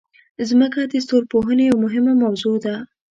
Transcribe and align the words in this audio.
مځکه 0.59 0.81
د 0.91 0.93
ستورپوهنې 1.05 1.63
یوه 1.69 1.79
مهمه 1.85 2.13
موضوع 2.23 2.55
ده. 2.65 2.75